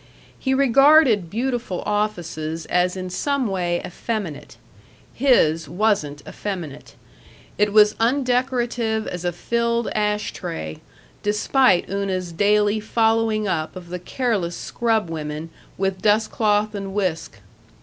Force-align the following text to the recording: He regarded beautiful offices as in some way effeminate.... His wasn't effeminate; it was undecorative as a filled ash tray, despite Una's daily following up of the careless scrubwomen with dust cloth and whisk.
He 0.39 0.55
regarded 0.55 1.29
beautiful 1.29 1.83
offices 1.85 2.65
as 2.65 2.97
in 2.97 3.11
some 3.11 3.45
way 3.45 3.83
effeminate.... 3.85 4.57
His 5.13 5.69
wasn't 5.69 6.23
effeminate; 6.27 6.95
it 7.59 7.71
was 7.71 7.93
undecorative 7.99 9.05
as 9.05 9.23
a 9.23 9.31
filled 9.31 9.89
ash 9.93 10.33
tray, 10.33 10.81
despite 11.21 11.87
Una's 11.87 12.31
daily 12.31 12.79
following 12.79 13.47
up 13.47 13.75
of 13.75 13.89
the 13.89 13.99
careless 13.99 14.55
scrubwomen 14.57 15.49
with 15.77 16.01
dust 16.01 16.31
cloth 16.31 16.73
and 16.73 16.95
whisk. 16.95 17.37